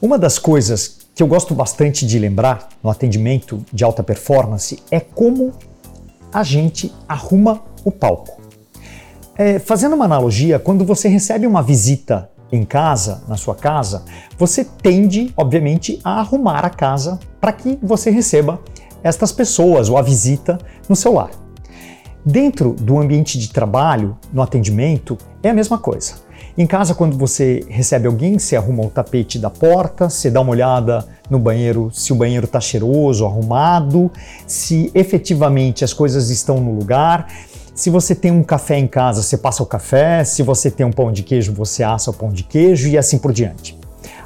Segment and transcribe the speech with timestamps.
[0.00, 5.00] Uma das coisas que eu gosto bastante de lembrar no atendimento de alta performance é
[5.00, 5.54] como
[6.30, 8.42] a gente arruma o palco.
[9.38, 14.04] É, fazendo uma analogia, quando você recebe uma visita em casa, na sua casa,
[14.38, 18.60] você tende, obviamente, a arrumar a casa para que você receba
[19.02, 20.58] estas pessoas ou a visita
[20.90, 21.30] no seu lar.
[22.22, 26.25] Dentro do ambiente de trabalho, no atendimento, é a mesma coisa.
[26.58, 30.52] Em casa, quando você recebe alguém, você arruma o tapete da porta, você dá uma
[30.52, 34.10] olhada no banheiro, se o banheiro está cheiroso, arrumado,
[34.46, 37.30] se efetivamente as coisas estão no lugar.
[37.74, 40.24] Se você tem um café em casa, você passa o café.
[40.24, 43.18] Se você tem um pão de queijo, você assa o pão de queijo e assim
[43.18, 43.78] por diante.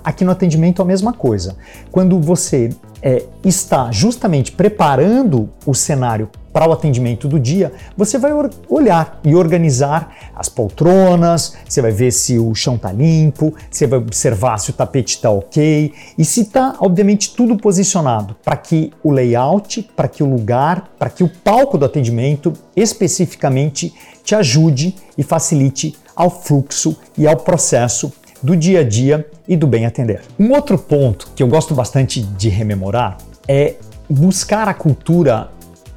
[0.02, 1.56] Aqui no atendimento a mesma coisa.
[1.90, 2.70] Quando você
[3.02, 8.32] é, está justamente preparando o cenário para o atendimento do dia, você vai
[8.68, 14.00] olhar e organizar as poltronas, você vai ver se o chão está limpo, você vai
[14.00, 19.12] observar se o tapete está ok e se está, obviamente, tudo posicionado para que o
[19.12, 23.94] layout, para que o lugar, para que o palco do atendimento especificamente
[24.24, 29.66] te ajude e facilite ao fluxo e ao processo do dia a dia e do
[29.66, 30.22] bem atender.
[30.38, 33.74] Um outro ponto que eu gosto bastante de rememorar é
[34.08, 35.48] buscar a cultura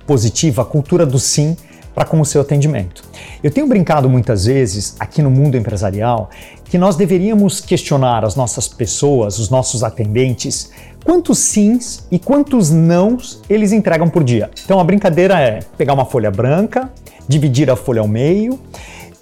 [0.06, 1.56] positiva, a cultura do sim
[1.94, 3.04] para com o seu atendimento.
[3.44, 6.30] Eu tenho brincado muitas vezes aqui no mundo empresarial
[6.66, 10.72] que nós deveríamos questionar as nossas pessoas, os nossos atendentes,
[11.06, 14.50] quantos sims e quantos nãos eles entregam por dia.
[14.66, 16.90] Então a brincadeira é pegar uma folha branca,
[17.28, 18.60] dividir a folha ao meio,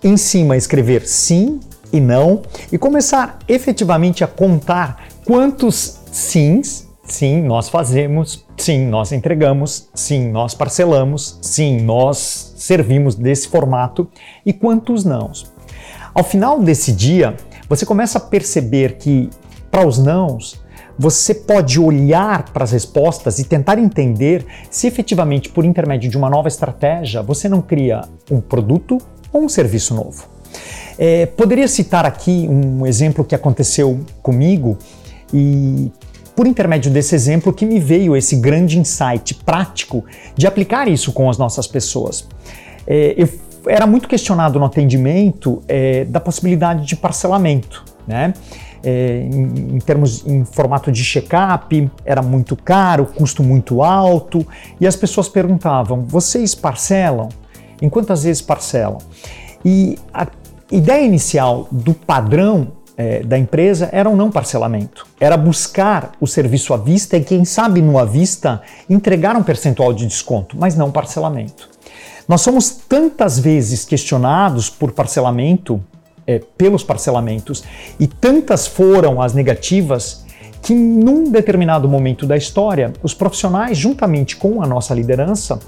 [0.04, 1.60] em cima escrever sim
[1.92, 9.90] e não e começar efetivamente a contar quantos sims, sim, nós fazemos, sim, nós entregamos,
[9.94, 14.08] sim, nós parcelamos, sim, nós servimos desse formato
[14.46, 15.52] e quantos nãos.
[16.14, 17.36] Ao final desse dia,
[17.70, 19.30] você começa a perceber que
[19.72, 20.62] para os nãos,
[21.00, 26.30] você pode olhar para as respostas e tentar entender se efetivamente, por intermédio de uma
[26.30, 28.98] nova estratégia, você não cria um produto
[29.32, 30.31] ou um serviço novo.
[31.04, 34.78] É, poderia citar aqui um exemplo que aconteceu comigo
[35.34, 35.92] e
[36.36, 41.28] por intermédio desse exemplo que me veio esse grande insight prático de aplicar isso com
[41.28, 42.28] as nossas pessoas.
[42.86, 43.28] É, eu
[43.66, 48.36] era muito questionado no atendimento é, da possibilidade de parcelamento, né?
[48.84, 54.46] É, em, em, termos em formato de check-up, era muito caro, custo muito alto,
[54.80, 57.30] e as pessoas perguntavam: vocês parcelam?
[57.82, 59.00] Em quantas vezes parcelam?
[59.64, 60.26] E a
[60.72, 66.74] ideia inicial do padrão é, da empresa era o não parcelamento, era buscar o serviço
[66.74, 70.92] à vista e, quem sabe, no à vista, entregar um percentual de desconto, mas não
[70.92, 71.70] parcelamento.
[72.28, 75.84] Nós somos tantas vezes questionados por parcelamento,
[76.28, 77.64] é, pelos parcelamentos,
[78.00, 80.26] e tantas foram as negativas
[80.62, 85.60] que, num determinado momento da história, os profissionais, juntamente com a nossa liderança,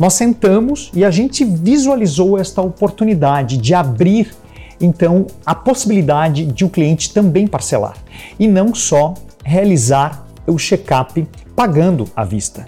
[0.00, 4.34] nós sentamos e a gente visualizou esta oportunidade de abrir
[4.80, 7.96] então a possibilidade de o cliente também parcelar
[8.38, 12.66] e não só realizar o check-up pagando à vista.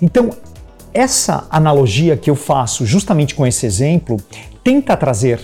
[0.00, 0.30] Então,
[0.94, 4.16] essa analogia que eu faço justamente com esse exemplo
[4.64, 5.40] tenta trazer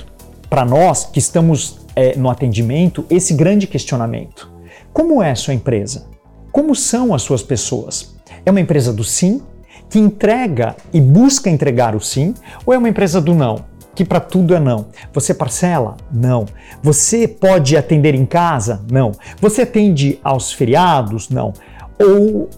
[0.48, 4.50] para nós que estamos é, no atendimento esse grande questionamento:
[4.92, 6.06] como é a sua empresa?
[6.52, 8.14] Como são as suas pessoas?
[8.46, 9.42] É uma empresa do sim,
[9.90, 13.64] que entrega e busca entregar o sim, ou é uma empresa do não?
[13.94, 14.86] Que para tudo é não.
[15.12, 15.96] Você parcela?
[16.10, 16.46] Não.
[16.82, 18.82] Você pode atender em casa?
[18.90, 19.12] Não.
[19.40, 21.28] Você atende aos feriados?
[21.28, 21.52] Não.
[21.98, 22.50] Ou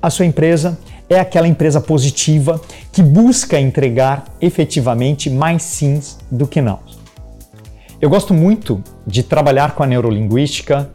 [0.00, 0.78] a sua empresa
[1.08, 2.60] é aquela empresa positiva
[2.92, 6.78] que busca entregar efetivamente mais sims do que não.
[8.00, 10.88] Eu gosto muito de trabalhar com a neurolinguística,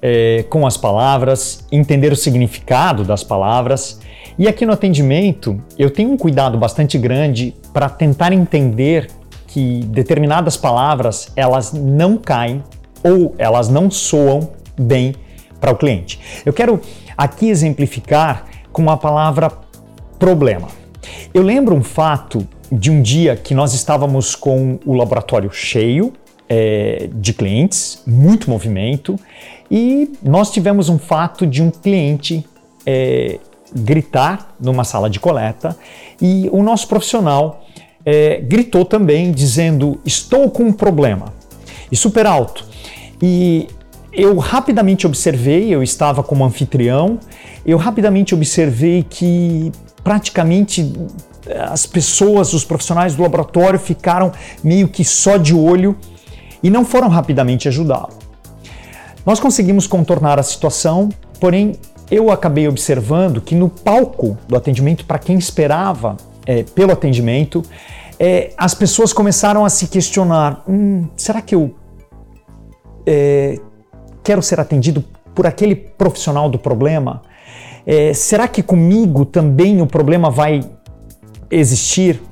[0.00, 4.00] é, com as palavras, entender o significado das palavras.
[4.38, 9.08] E aqui no atendimento, eu tenho um cuidado bastante grande para tentar entender
[9.46, 12.62] que determinadas palavras elas não caem
[13.04, 15.14] ou elas não soam bem
[15.60, 16.18] para o cliente.
[16.46, 16.80] Eu quero
[17.16, 19.52] aqui exemplificar com a palavra
[20.18, 20.68] problema.
[21.34, 26.14] Eu lembro um fato de um dia que nós estávamos com o laboratório cheio
[26.48, 29.18] é, de clientes, muito movimento,
[29.70, 32.44] e nós tivemos um fato de um cliente
[32.86, 33.38] é,
[33.74, 35.76] gritar numa sala de coleta
[36.20, 37.64] e o nosso profissional
[38.04, 41.32] é, gritou também dizendo: Estou com um problema,
[41.90, 42.64] e super alto.
[43.20, 43.68] E
[44.12, 47.18] eu rapidamente observei, eu estava como anfitrião,
[47.64, 49.72] eu rapidamente observei que
[50.02, 50.92] praticamente
[51.70, 54.32] as pessoas, os profissionais do laboratório ficaram
[54.62, 55.96] meio que só de olho
[56.62, 58.14] e não foram rapidamente ajudá-lo.
[59.24, 61.08] Nós conseguimos contornar a situação,
[61.40, 61.76] porém
[62.10, 66.16] eu acabei observando que no palco do atendimento, para quem esperava
[66.46, 67.62] é, pelo atendimento,
[68.18, 71.74] é, as pessoas começaram a se questionar: hum, será que eu
[73.06, 73.58] é,
[74.22, 75.04] quero ser atendido
[75.34, 77.22] por aquele profissional do problema?
[77.84, 80.60] É, será que comigo também o problema vai
[81.50, 82.22] existir?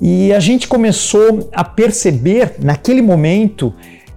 [0.00, 3.72] E a gente começou a perceber naquele momento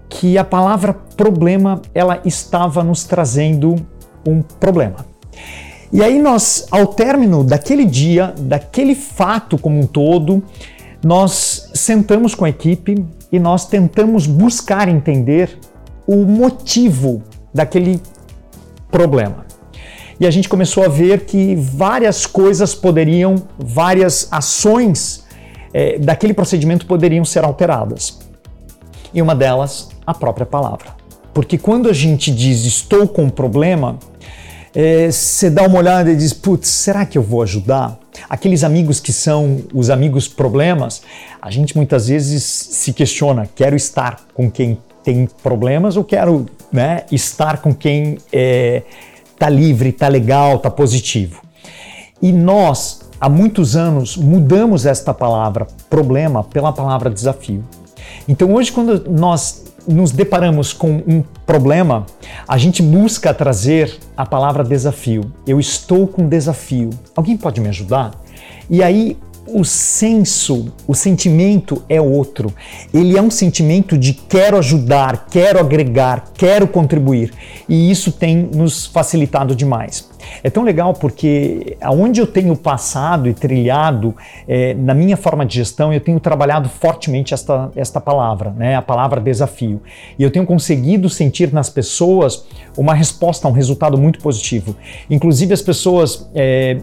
[0.09, 3.75] que a palavra problema ela estava nos trazendo
[4.31, 5.05] um problema.
[5.91, 10.43] E aí nós, ao término daquele dia, daquele fato como um todo,
[11.03, 15.57] nós sentamos com a equipe e nós tentamos buscar entender
[16.05, 18.01] o motivo daquele
[18.91, 19.45] problema.
[20.19, 25.25] E a gente começou a ver que várias coisas poderiam, várias ações
[25.73, 28.19] é, daquele procedimento poderiam ser alteradas.
[29.13, 30.96] E uma delas, a própria palavra.
[31.37, 33.99] Porque quando a gente diz estou com um problema,
[34.73, 37.95] é, você dá uma olhada e diz, putz, será que eu vou ajudar?
[38.27, 41.03] Aqueles amigos que são os amigos problemas,
[41.39, 47.03] a gente muitas vezes se questiona, quero estar com quem tem problemas ou quero né,
[47.11, 48.81] estar com quem está é,
[49.37, 51.43] tá livre, está legal, está positivo.
[52.19, 57.63] E nós, há muitos anos, mudamos esta palavra problema pela palavra desafio.
[58.27, 62.05] Então hoje, quando nós nos deparamos com um problema,
[62.47, 65.31] a gente busca trazer a palavra desafio.
[65.45, 66.89] Eu estou com desafio.
[67.15, 68.11] Alguém pode me ajudar?
[68.69, 69.17] E aí
[69.49, 72.53] o senso, o sentimento é outro.
[72.93, 77.33] Ele é um sentimento de quero ajudar, quero agregar, quero contribuir.
[77.67, 80.09] E isso tem nos facilitado demais.
[80.43, 84.15] É tão legal porque aonde eu tenho passado e trilhado
[84.47, 88.75] é, na minha forma de gestão, eu tenho trabalhado fortemente esta, esta palavra, né?
[88.75, 89.81] a palavra desafio.
[90.17, 92.45] E eu tenho conseguido sentir nas pessoas
[92.77, 94.75] uma resposta, um resultado muito positivo.
[95.09, 96.79] Inclusive as pessoas é,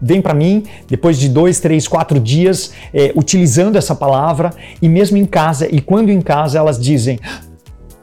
[0.00, 5.16] vem para mim depois de dois, três, quatro dias é, utilizando essa palavra e mesmo
[5.16, 7.18] em casa e quando em casa elas dizem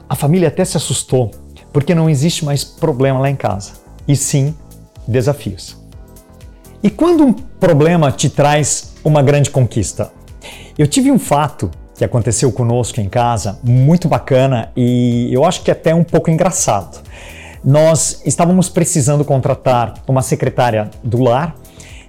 [0.08, 1.32] a família até se assustou
[1.72, 3.72] porque não existe mais problema lá em casa
[4.08, 4.54] e sim
[5.08, 5.78] desafios.
[6.82, 10.12] E quando um problema te traz uma grande conquista?
[10.78, 15.72] Eu tive um fato que aconteceu conosco em casa muito bacana e eu acho que
[15.72, 17.02] é até um pouco engraçado
[17.63, 21.56] nós estávamos precisando contratar uma secretária do lar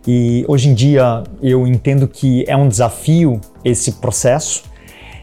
[0.06, 4.64] e hoje em dia eu entendo que é um desafio esse processo,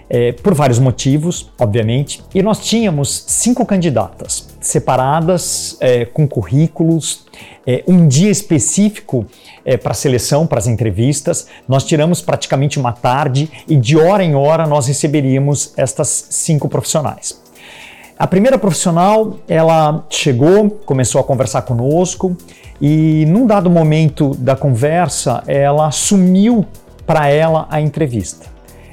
[0.09, 7.25] é, por vários motivos, obviamente, e nós tínhamos cinco candidatas separadas, é, com currículos,
[7.65, 9.25] é, um dia específico
[9.63, 11.47] é, para seleção, para as entrevistas.
[11.67, 17.41] Nós tiramos praticamente uma tarde e de hora em hora nós receberíamos estas cinco profissionais.
[18.21, 22.37] A primeira profissional, ela chegou, começou a conversar conosco
[22.79, 26.63] e num dado momento da conversa, ela assumiu
[27.03, 28.45] para ela a entrevista.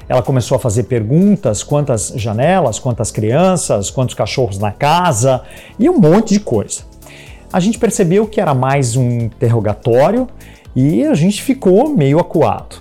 [0.07, 5.43] Ela começou a fazer perguntas: quantas janelas, quantas crianças, quantos cachorros na casa
[5.77, 6.81] e um monte de coisa.
[7.53, 10.27] A gente percebeu que era mais um interrogatório
[10.75, 12.77] e a gente ficou meio acuado.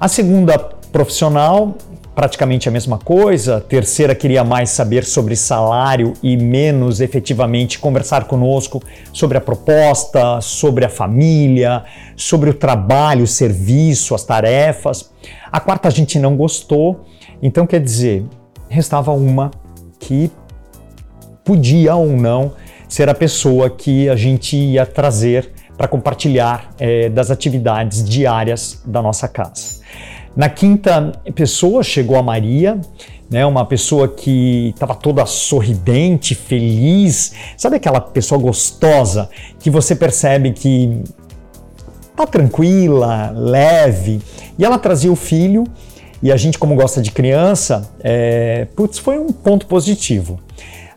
[0.00, 0.58] A segunda
[0.90, 1.74] profissional
[2.14, 3.56] praticamente a mesma coisa.
[3.56, 10.40] A terceira queria mais saber sobre salário e menos efetivamente conversar conosco sobre a proposta,
[10.40, 11.84] sobre a família,
[12.16, 15.12] sobre o trabalho, o serviço, as tarefas.
[15.50, 17.04] A quarta a gente não gostou,
[17.42, 18.24] então quer dizer,
[18.68, 19.50] restava uma
[19.98, 20.30] que
[21.44, 22.52] podia ou não
[22.88, 29.02] ser a pessoa que a gente ia trazer para compartilhar é, das atividades diárias da
[29.02, 29.83] nossa casa.
[30.36, 32.80] Na quinta pessoa chegou a Maria,
[33.30, 39.28] né, uma pessoa que estava toda sorridente, feliz, sabe aquela pessoa gostosa
[39.60, 41.02] que você percebe que
[42.16, 44.20] tá tranquila, leve,
[44.58, 45.64] e ela trazia o filho.
[46.22, 50.40] E a gente, como gosta de criança, é, putz, foi um ponto positivo.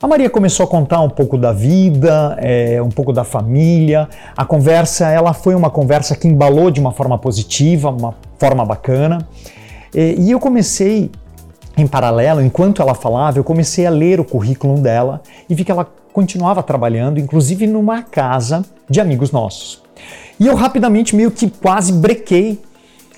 [0.02, 4.08] A Maria começou a contar um pouco da vida, é, um pouco da família.
[4.38, 9.28] A conversa, ela foi uma conversa que embalou de uma forma positiva, uma forma bacana.
[9.94, 11.10] E, eu comecei,
[11.76, 15.72] em paralelo, enquanto ela falava, eu comecei a ler o currículo dela e vi que
[15.72, 19.82] ela continuava trabalhando, inclusive numa casa de amigos nossos.
[20.40, 22.62] E eu rapidamente meio que quase brequei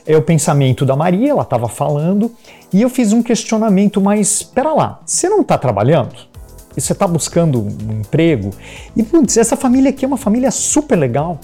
[0.05, 2.31] é, o pensamento da Maria, ela estava falando,
[2.73, 6.29] e eu fiz um questionamento, mas espera lá, você não está trabalhando?
[6.75, 8.51] e você está buscando um emprego,
[8.95, 11.39] e putz, essa família aqui é uma família super legal.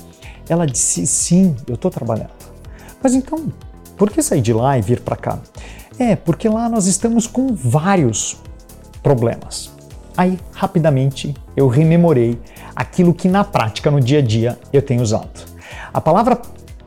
[0.48, 2.32] Ela disse: sim, eu estou trabalhando.
[3.02, 3.52] Mas então,
[3.98, 5.40] por que sair de lá e vir para cá?
[5.98, 8.38] É, porque lá nós estamos com vários
[9.02, 9.72] problemas.
[10.18, 12.40] Aí, rapidamente, eu rememorei
[12.76, 15.30] aquilo que na prática, no dia a dia, eu tenho usado.
[15.94, 16.40] A palavra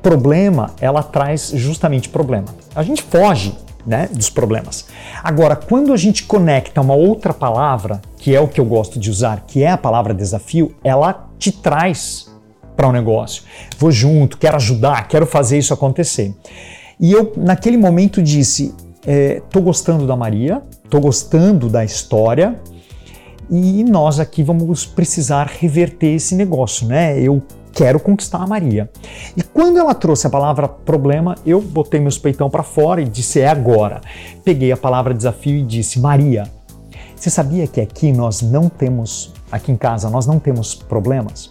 [0.03, 2.47] problema, ela traz justamente problema.
[2.75, 3.55] A gente foge
[3.87, 4.87] né, dos problemas.
[5.23, 9.11] Agora, quando a gente conecta uma outra palavra, que é o que eu gosto de
[9.11, 12.31] usar, que é a palavra desafio, ela te traz
[12.77, 13.43] para o um negócio.
[13.79, 16.35] Vou junto, quero ajudar, quero fazer isso acontecer.
[17.01, 18.75] E eu, naquele momento, disse:
[19.07, 22.61] é, gostando da Maria, estou gostando da história,
[23.51, 27.21] e nós aqui vamos precisar reverter esse negócio, né?
[27.21, 28.91] Eu quero conquistar a Maria.
[29.37, 33.41] E quando ela trouxe a palavra problema, eu botei meus peitão para fora e disse:
[33.41, 34.01] é agora.
[34.45, 36.51] Peguei a palavra desafio e disse: Maria,
[37.15, 41.51] você sabia que aqui nós não temos, aqui em casa, nós não temos problemas?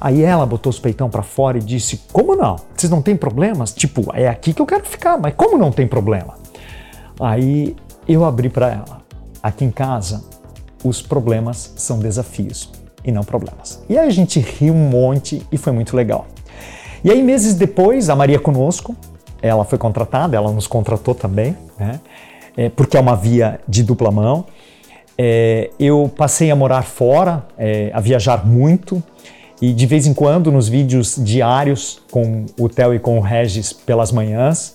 [0.00, 2.56] Aí ela botou os peitão para fora e disse: Como não?
[2.76, 3.72] Vocês não têm problemas?
[3.72, 6.34] Tipo, é aqui que eu quero ficar, mas como não tem problema?
[7.20, 7.76] Aí
[8.08, 9.02] eu abri para ela:
[9.42, 10.24] Aqui em casa,
[10.84, 12.70] os problemas são desafios
[13.04, 13.82] e não problemas.
[13.88, 16.26] E aí a gente riu um monte e foi muito legal.
[17.02, 18.96] E aí, meses depois, a Maria conosco,
[19.42, 22.00] ela foi contratada, ela nos contratou também, né?
[22.56, 24.46] É, porque é uma via de dupla mão.
[25.18, 29.02] É, eu passei a morar fora, é, a viajar muito,
[29.64, 33.72] e de vez em quando, nos vídeos diários com o Theo e com o Regis
[33.72, 34.74] pelas manhãs,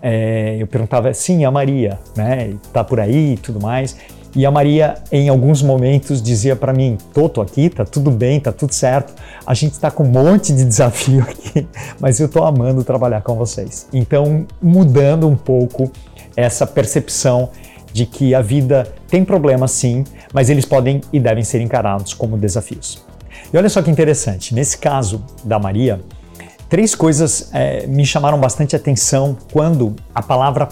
[0.00, 2.54] é, eu perguntava, sim, a Maria, né?
[2.72, 3.96] Tá por aí e tudo mais.
[4.36, 8.52] E a Maria, em alguns momentos, dizia para mim: Toto, aqui, tá tudo bem, tá
[8.52, 9.12] tudo certo.
[9.44, 11.66] A gente está com um monte de desafio aqui,
[11.98, 13.88] mas eu estou amando trabalhar com vocês.
[13.92, 15.90] Então, mudando um pouco
[16.36, 17.50] essa percepção
[17.92, 22.38] de que a vida tem problemas sim, mas eles podem e devem ser encarados como
[22.38, 23.07] desafios.
[23.52, 26.00] E olha só que interessante, nesse caso da Maria,
[26.68, 30.68] três coisas é, me chamaram bastante atenção quando a palavra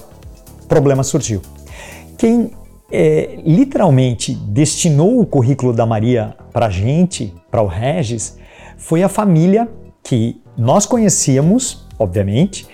[0.68, 1.40] problema surgiu.
[2.18, 2.52] Quem
[2.90, 8.38] é, literalmente destinou o currículo da Maria para a gente, para o Regis,
[8.76, 9.68] foi a família
[10.02, 12.66] que nós conhecíamos, obviamente,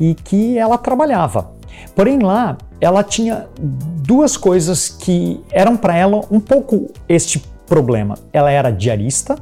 [0.00, 1.52] e que ela trabalhava.
[1.94, 8.16] Porém, lá ela tinha duas coisas que eram para ela um pouco este problema.
[8.32, 9.36] Ela era diarista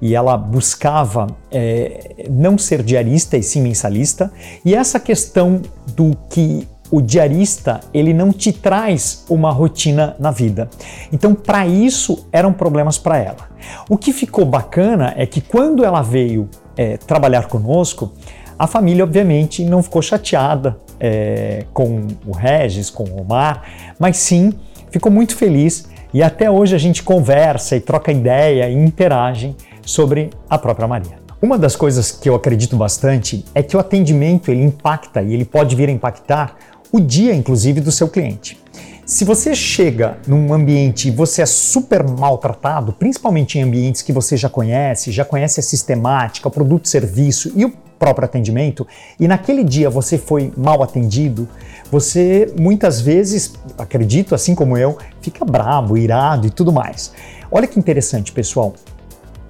[0.00, 4.30] e ela buscava é, não ser diarista e sim mensalista,
[4.64, 5.62] e essa questão
[5.94, 10.68] do que o diarista ele não te traz uma rotina na vida.
[11.12, 13.48] Então, para isso eram problemas para ela.
[13.88, 18.12] O que ficou bacana é que quando ela veio é, trabalhar conosco,
[18.58, 23.62] a família obviamente não ficou chateada é, com o Regis, com o Omar,
[23.98, 24.52] mas sim
[24.90, 30.30] ficou muito feliz e até hoje a gente conversa e troca ideia e interage sobre
[30.48, 31.18] a própria Maria.
[31.40, 35.44] Uma das coisas que eu acredito bastante é que o atendimento ele impacta e ele
[35.44, 36.56] pode vir a impactar
[36.90, 38.58] o dia, inclusive, do seu cliente.
[39.04, 44.36] Se você chega num ambiente e você é super maltratado, principalmente em ambientes que você
[44.36, 48.86] já conhece, já conhece a sistemática, o produto, serviço e o próprio atendimento,
[49.18, 51.48] e naquele dia você foi mal atendido,
[51.90, 57.12] você muitas vezes, acredito, assim como eu, fica bravo, irado e tudo mais.
[57.50, 58.74] Olha que interessante, pessoal.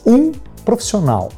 [0.04, 0.32] Um
[0.64, 1.30] profissional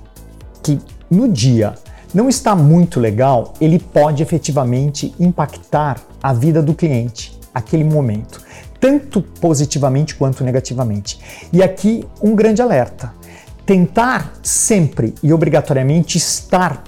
[0.62, 0.78] que
[1.10, 1.74] no dia
[2.12, 8.42] não está muito legal, ele pode efetivamente impactar a vida do cliente, aquele momento,
[8.80, 11.20] tanto positivamente quanto negativamente.
[11.52, 13.12] E aqui um grande alerta:
[13.66, 16.82] tentar sempre e obrigatoriamente estar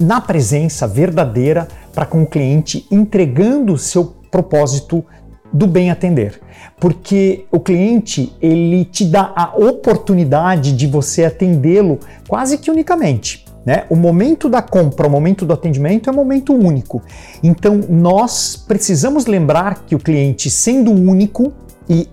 [0.00, 5.04] na presença verdadeira para com o cliente, entregando o seu propósito
[5.52, 6.40] do bem atender,
[6.78, 13.44] porque o cliente ele te dá a oportunidade de você atendê-lo quase que unicamente.
[13.66, 13.84] Né?
[13.90, 17.02] O momento da compra, o momento do atendimento é um momento único.
[17.42, 21.52] Então nós precisamos lembrar que o cliente, sendo único
[21.88, 22.08] e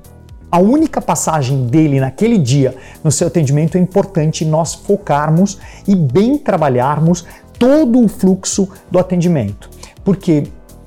[0.51, 6.38] a única passagem dele naquele dia no seu atendimento, é importante nós focarmos e bem
[6.38, 7.25] trabalharmos
[7.58, 9.70] todo o fluxo do atendimento.
[10.04, 10.44] Porque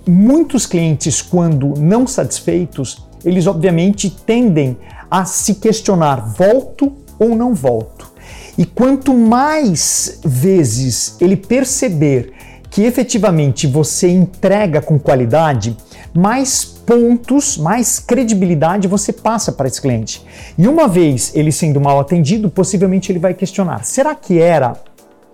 [0.07, 4.77] muitos clientes, quando não satisfeitos, eles obviamente tendem
[5.11, 8.11] a se questionar: volto ou não volto?
[8.57, 12.33] E quanto mais vezes ele perceber
[12.71, 15.77] que efetivamente você entrega com qualidade,
[16.15, 20.25] mais pontos, mais credibilidade você passa para esse cliente.
[20.57, 24.75] E uma vez ele sendo mal atendido, possivelmente ele vai questionar: será que era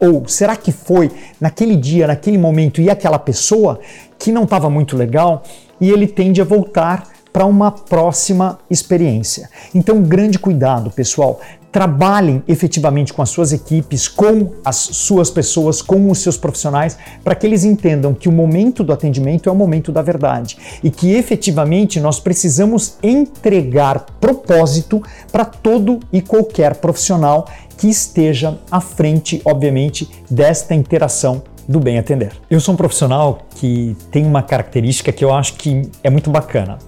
[0.00, 1.10] ou será que foi
[1.40, 3.80] naquele dia, naquele momento e aquela pessoa
[4.18, 5.42] que não estava muito legal?
[5.80, 9.50] E ele tende a voltar para uma próxima experiência.
[9.74, 11.38] Então, grande cuidado, pessoal.
[11.70, 17.34] Trabalhem efetivamente com as suas equipes, com as suas pessoas, com os seus profissionais, para
[17.34, 21.12] que eles entendam que o momento do atendimento é o momento da verdade e que
[21.12, 30.08] efetivamente nós precisamos entregar propósito para todo e qualquer profissional que esteja à frente, obviamente,
[30.30, 32.32] desta interação do bem atender.
[32.50, 36.78] Eu sou um profissional que tem uma característica que eu acho que é muito bacana.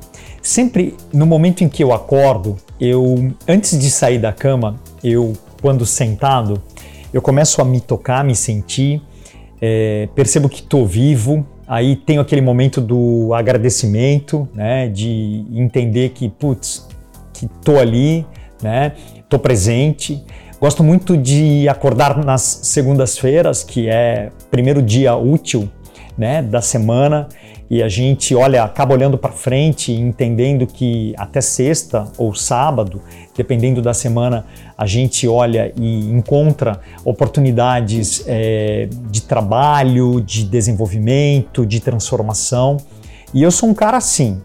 [0.43, 5.85] Sempre no momento em que eu acordo, eu antes de sair da cama, eu quando
[5.85, 6.63] sentado,
[7.13, 9.03] eu começo a me tocar, me sentir,
[9.61, 11.47] é, percebo que estou vivo.
[11.67, 16.87] Aí tenho aquele momento do agradecimento, né, de entender que putz,
[17.35, 18.27] que estou ali,
[18.63, 20.25] né, estou presente.
[20.61, 25.71] Gosto muito de acordar nas segundas-feiras, que é primeiro dia útil
[26.17, 27.29] né, da semana,
[27.71, 33.03] e a gente olha, acaba olhando para frente, entendendo que até sexta ou sábado,
[33.37, 34.47] dependendo da semana,
[34.77, 42.79] a gente olha e encontra oportunidades é, de trabalho, de desenvolvimento, de transformação.
[43.35, 44.41] E eu sou um cara assim.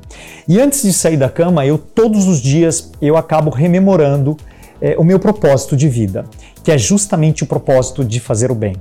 [0.45, 4.35] E antes de sair da cama, eu todos os dias eu acabo rememorando
[4.81, 6.25] é, o meu propósito de vida,
[6.61, 8.75] que é justamente o propósito de fazer o bem.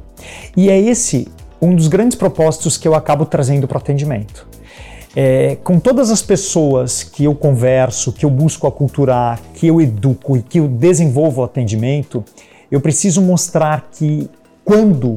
[0.57, 1.29] E é esse
[1.63, 4.49] um dos grandes propósitos que eu acabo trazendo para o atendimento.
[5.15, 10.37] É, com todas as pessoas que eu converso, que eu busco aculturar, que eu educo
[10.37, 12.25] e que eu desenvolvo o atendimento,
[12.71, 14.29] eu preciso mostrar que
[14.65, 15.17] quando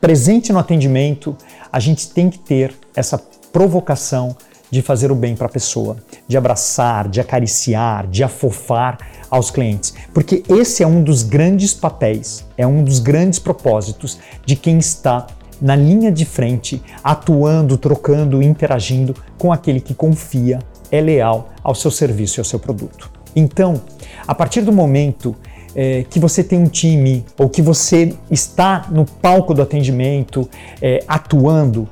[0.00, 1.36] presente no atendimento,
[1.70, 3.20] a gente tem que ter essa
[3.52, 4.34] provocação
[4.70, 8.98] de fazer o bem para a pessoa, de abraçar, de acariciar, de afofar
[9.30, 14.56] aos clientes, porque esse é um dos grandes papéis, é um dos grandes propósitos de
[14.56, 15.26] quem está
[15.62, 20.58] na linha de frente, atuando, trocando, interagindo com aquele que confia,
[20.90, 23.10] é leal ao seu serviço e ao seu produto.
[23.34, 23.80] Então,
[24.26, 25.34] a partir do momento
[25.74, 30.48] é, que você tem um time ou que você está no palco do atendimento
[30.82, 31.88] é, atuando,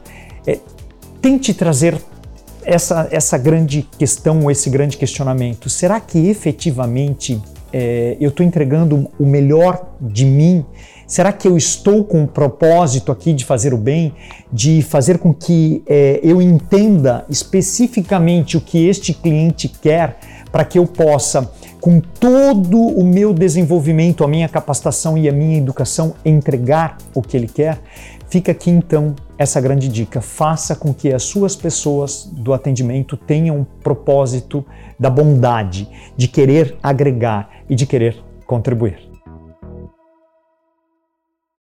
[0.46, 0.58] é,
[1.22, 1.96] tente trazer
[2.62, 7.40] essa, essa grande questão, esse grande questionamento: será que efetivamente
[7.72, 10.64] é, eu estou entregando o melhor de mim?
[11.06, 14.14] Será que eu estou com o propósito aqui de fazer o bem,
[14.52, 20.18] de fazer com que é, eu entenda especificamente o que este cliente quer,
[20.52, 25.58] para que eu possa, com todo o meu desenvolvimento, a minha capacitação e a minha
[25.58, 27.78] educação, entregar o que ele quer?
[28.28, 33.56] Fica aqui então essa grande dica: faça com que as suas pessoas do atendimento tenham
[33.56, 34.62] um propósito
[34.98, 39.09] da bondade, de querer agregar e de querer contribuir.